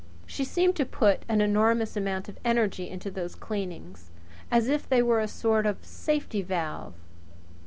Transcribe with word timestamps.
She 0.25 0.43
seemed 0.43 0.75
to 0.77 0.85
put 0.87 1.21
an 1.29 1.41
enormous 1.41 1.95
amount 1.95 2.27
of 2.27 2.39
energy 2.43 2.89
into 2.89 3.11
those 3.11 3.35
cleanings 3.35 4.09
as 4.49 4.67
if 4.67 4.89
they 4.89 5.03
were 5.03 5.19
a 5.19 5.27
sort 5.27 5.67
of 5.67 5.85
safety 5.85 6.41
valve. 6.41 6.95